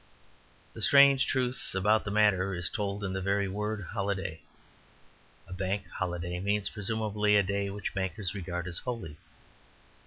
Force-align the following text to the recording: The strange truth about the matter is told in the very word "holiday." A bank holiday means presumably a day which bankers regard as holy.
The 0.73 0.81
strange 0.81 1.27
truth 1.27 1.73
about 1.75 2.05
the 2.05 2.09
matter 2.09 2.55
is 2.55 2.71
told 2.71 3.03
in 3.03 3.13
the 3.13 3.21
very 3.21 3.47
word 3.47 3.83
"holiday." 3.83 4.41
A 5.47 5.53
bank 5.53 5.85
holiday 5.89 6.39
means 6.39 6.69
presumably 6.69 7.35
a 7.35 7.43
day 7.43 7.69
which 7.69 7.93
bankers 7.93 8.33
regard 8.33 8.65
as 8.67 8.79
holy. 8.79 9.17